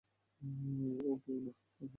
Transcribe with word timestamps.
ওহ, 0.41 1.17
কেউ 1.25 1.37
না, 1.45 1.51
হাহ? 1.79 1.89